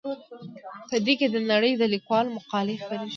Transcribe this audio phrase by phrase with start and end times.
[0.89, 3.09] په دې کې د نړۍ د لیکوالو مقالې خپریږي.